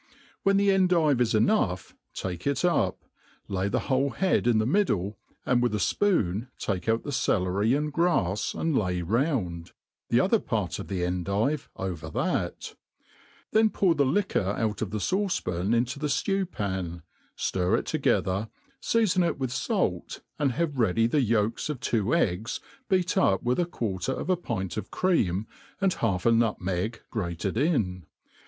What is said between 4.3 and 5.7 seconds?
in the middle, and